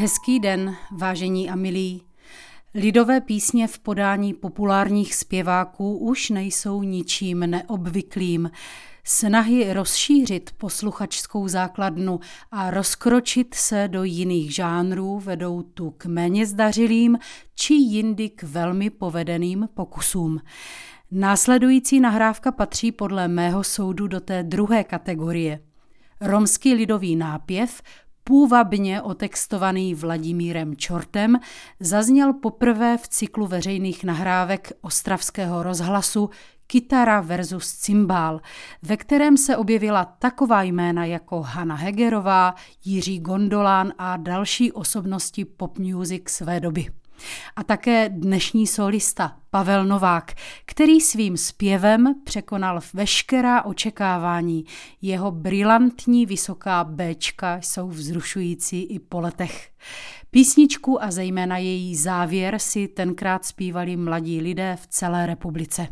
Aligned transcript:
Hezký 0.00 0.40
den, 0.40 0.76
vážení 0.90 1.50
a 1.50 1.56
milí. 1.56 2.02
Lidové 2.74 3.20
písně 3.20 3.68
v 3.68 3.78
podání 3.78 4.34
populárních 4.34 5.14
zpěváků 5.14 5.98
už 5.98 6.30
nejsou 6.30 6.82
ničím 6.82 7.40
neobvyklým. 7.40 8.50
Snahy 9.04 9.72
rozšířit 9.72 10.50
posluchačskou 10.56 11.48
základnu 11.48 12.20
a 12.50 12.70
rozkročit 12.70 13.54
se 13.54 13.88
do 13.88 14.04
jiných 14.04 14.54
žánrů 14.54 15.18
vedou 15.18 15.62
tu 15.62 15.90
k 15.90 16.06
méně 16.06 16.46
zdařilým 16.46 17.18
či 17.54 17.74
jindy 17.74 18.28
k 18.28 18.42
velmi 18.42 18.90
povedeným 18.90 19.68
pokusům. 19.74 20.40
Následující 21.10 22.00
nahrávka 22.00 22.52
patří 22.52 22.92
podle 22.92 23.28
mého 23.28 23.64
soudu 23.64 24.08
do 24.08 24.20
té 24.20 24.42
druhé 24.42 24.84
kategorie. 24.84 25.60
Romský 26.20 26.74
lidový 26.74 27.16
nápěv 27.16 27.82
půvabně 28.24 29.02
otextovaný 29.02 29.94
Vladimírem 29.94 30.76
Čortem, 30.76 31.38
zazněl 31.80 32.32
poprvé 32.32 32.98
v 32.98 33.08
cyklu 33.08 33.46
veřejných 33.46 34.04
nahrávek 34.04 34.72
Ostravského 34.80 35.62
rozhlasu 35.62 36.30
Kytara 36.66 37.20
versus 37.20 37.72
cymbál, 37.72 38.40
ve 38.82 38.96
kterém 38.96 39.36
se 39.36 39.56
objevila 39.56 40.04
taková 40.04 40.62
jména 40.62 41.04
jako 41.04 41.42
Hanna 41.42 41.74
Hegerová, 41.74 42.54
Jiří 42.84 43.20
Gondolán 43.20 43.92
a 43.98 44.16
další 44.16 44.72
osobnosti 44.72 45.44
pop 45.44 45.78
music 45.78 46.28
své 46.28 46.60
doby 46.60 46.86
a 47.56 47.64
také 47.64 48.08
dnešní 48.08 48.66
solista 48.66 49.36
Pavel 49.50 49.84
Novák, 49.84 50.32
který 50.66 51.00
svým 51.00 51.36
zpěvem 51.36 52.14
překonal 52.24 52.80
veškerá 52.94 53.62
očekávání. 53.62 54.64
Jeho 55.02 55.30
brilantní 55.30 56.26
vysoká 56.26 56.84
Bčka 56.84 57.56
jsou 57.56 57.88
vzrušující 57.88 58.82
i 58.82 58.98
po 58.98 59.20
letech. 59.20 59.70
Písničku 60.30 61.02
a 61.02 61.10
zejména 61.10 61.58
její 61.58 61.96
závěr 61.96 62.58
si 62.58 62.88
tenkrát 62.88 63.44
zpívali 63.44 63.96
mladí 63.96 64.40
lidé 64.40 64.76
v 64.82 64.86
celé 64.86 65.26
republice. 65.26 65.88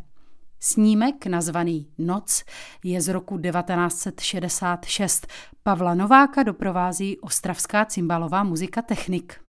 Snímek 0.61 1.27
nazvaný 1.27 1.89
Noc 1.99 2.45
je 2.85 3.01
z 3.01 3.09
roku 3.09 3.39
1966. 3.39 5.27
Pavla 5.63 5.95
Nováka 5.95 6.43
doprovází 6.43 7.19
ostravská 7.21 7.85
cymbalová 7.85 8.43
muzika 8.43 8.83
Technik. 8.83 9.48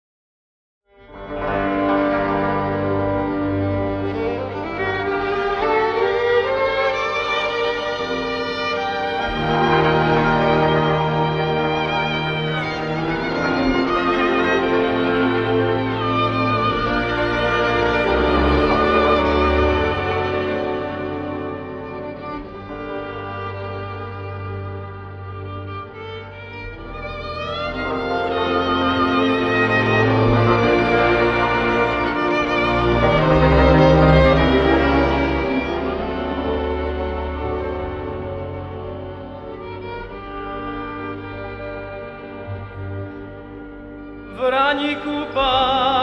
Braníku 44.36 45.26
pár, 45.32 45.96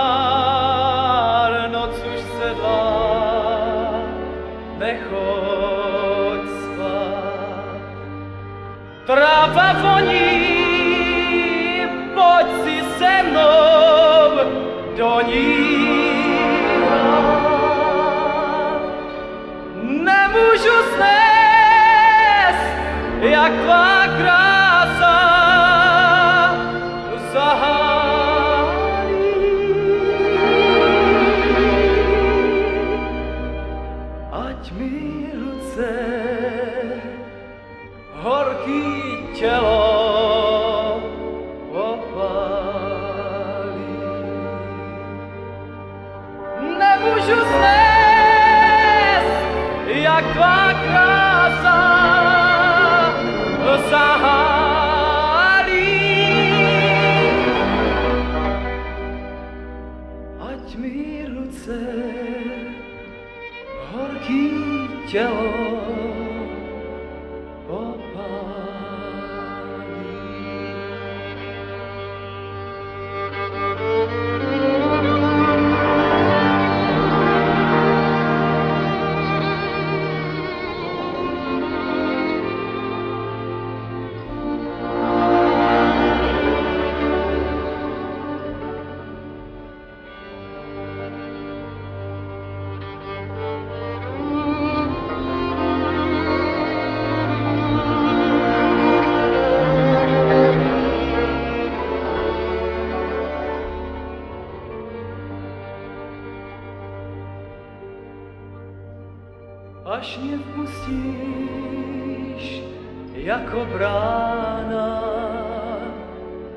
noc 1.69 1.93
už 1.93 2.20
sedla, 2.41 4.00
nechoď 4.78 6.41
spát. 6.65 7.76
Tráva 9.06 9.72
voní, 9.84 10.32
pojď 12.15 12.48
si 12.65 12.76
se 12.98 13.22
mnou 13.22 14.32
do 14.97 15.20
ní. 15.28 15.62
Nemůžu 46.78 47.38
snést, 47.53 49.32
jak 49.87 50.25
tvá 50.32 50.72
krása 50.72 51.82
zahálí. 53.91 55.03
Ať 60.41 60.77
mi 60.77 61.27
ruce 61.34 61.78
horký 63.92 64.50
tělo 65.10 66.12
až 110.02 110.18
mě 110.18 110.38
vpustíš 110.38 110.82
jako 113.14 113.64
brána 113.64 115.02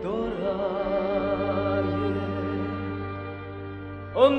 do 0.03 0.27
ráje. 0.41 0.65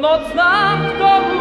Noc 0.00 0.34
nám 0.34 0.86
k 0.86 0.92
tomu 0.98 1.40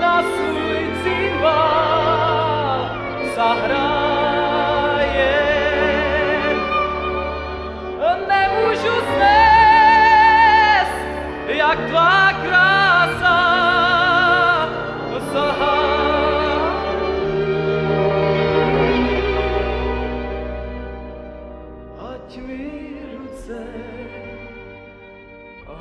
na 0.00 0.22
svůj 0.22 0.86
cymbál 1.02 2.90
zahraje. 3.36 4.14
Nemůžu 8.28 8.94
snést, 9.14 10.98
jak 11.46 11.78
tvá 11.88 12.23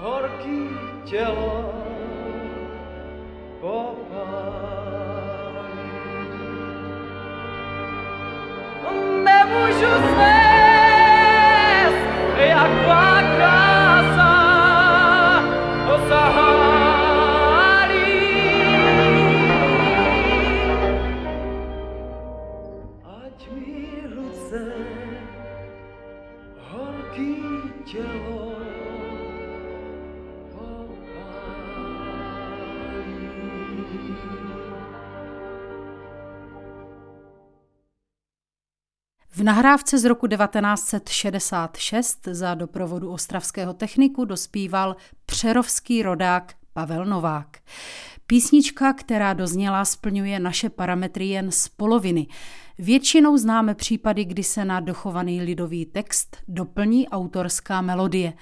horký 0.03 0.69
tělo 1.03 1.73
popálí. 3.61 4.03
Nemůžu 9.23 9.93
svést, 10.11 11.97
jak 12.37 12.71
tvá 12.83 13.21
krása 13.35 14.33
zahálí. 16.09 17.23
Ať 23.23 23.39
mi 23.51 23.77
ruce 24.15 24.61
horký 26.71 27.35
tělo 27.85 28.52
Nahrávce 39.43 39.97
z 39.97 40.05
roku 40.05 40.27
1966 40.27 42.27
za 42.31 42.55
doprovodu 42.55 43.11
ostravského 43.11 43.73
techniku 43.73 44.25
dospíval 44.25 44.95
přerovský 45.25 46.03
rodák 46.03 46.53
Pavel 46.73 47.05
Novák. 47.05 47.57
Písnička, 48.27 48.93
která 48.93 49.33
dozněla, 49.33 49.85
splňuje 49.85 50.39
naše 50.39 50.69
parametry 50.69 51.27
jen 51.27 51.51
z 51.51 51.69
poloviny. 51.69 52.27
Většinou 52.77 53.37
známe 53.37 53.75
případy, 53.75 54.25
kdy 54.25 54.43
se 54.43 54.65
na 54.65 54.79
dochovaný 54.79 55.41
lidový 55.41 55.85
text 55.85 56.37
doplní 56.47 57.09
autorská 57.09 57.81
melodie. 57.81 58.33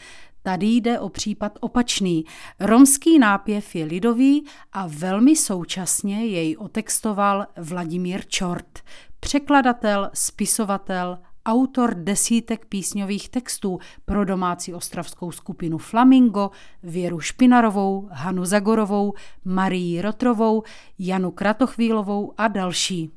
Tady 0.44 0.68
jde 0.68 1.00
o 1.00 1.10
případ 1.10 1.58
opačný. 1.62 2.26
Romský 2.60 3.20
nápěv 3.20 3.76
je 3.76 3.86
lidový 3.86 4.46
a 4.74 4.88
velmi 4.88 5.36
současně 5.36 6.26
jej 6.26 6.56
otextoval 6.60 7.46
Vladimír 7.58 8.26
Čort, 8.28 8.80
překladatel, 9.22 10.10
spisovatel, 10.14 11.18
autor 11.46 11.94
desítek 11.96 12.66
písňových 12.66 13.30
textů 13.30 13.80
pro 14.06 14.26
domácí 14.26 14.74
ostravskou 14.74 15.32
skupinu 15.32 15.78
Flamingo, 15.78 16.50
Věru 16.84 17.20
Špinarovou, 17.20 18.10
Hanu 18.12 18.46
Zagorovou, 18.46 19.14
Marii 19.46 20.02
Rotrovou, 20.02 20.64
Janu 21.00 21.32
Kratochvílovou 21.32 22.34
a 22.38 22.48
další. 22.48 23.12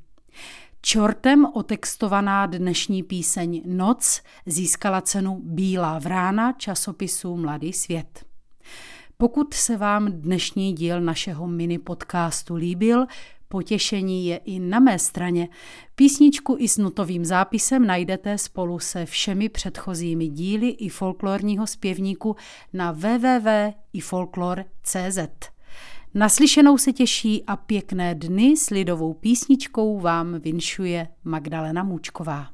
Čortem 0.80 1.46
otextovaná 1.54 2.46
dnešní 2.46 3.02
píseň 3.02 3.62
Noc 3.66 4.22
získala 4.46 5.00
cenu 5.00 5.40
Bílá 5.44 5.98
vrána 5.98 6.52
časopisu 6.52 7.36
Mladý 7.36 7.72
svět. 7.72 8.24
Pokud 9.16 9.54
se 9.54 9.76
vám 9.76 10.12
dnešní 10.12 10.72
díl 10.72 11.00
našeho 11.00 11.46
mini 11.46 11.78
podcastu 11.78 12.54
líbil, 12.54 13.06
potěšení 13.48 14.26
je 14.26 14.36
i 14.36 14.58
na 14.58 14.80
mé 14.80 14.98
straně. 14.98 15.48
Písničku 15.94 16.56
i 16.58 16.68
s 16.68 16.78
notovým 16.78 17.24
zápisem 17.24 17.86
najdete 17.86 18.38
spolu 18.38 18.78
se 18.78 19.06
všemi 19.06 19.48
předchozími 19.48 20.28
díly 20.28 20.68
i 20.68 20.88
folklorního 20.88 21.66
zpěvníku 21.66 22.36
na 22.72 22.92
www.ifolklor.cz. 22.92 25.18
Naslyšenou 26.14 26.78
se 26.78 26.92
těší 26.92 27.44
a 27.46 27.56
pěkné 27.56 28.14
dny 28.14 28.56
s 28.56 28.70
lidovou 28.70 29.14
písničkou 29.14 30.00
vám 30.00 30.40
vinšuje 30.40 31.08
Magdalena 31.24 31.82
Můčková. 31.82 32.53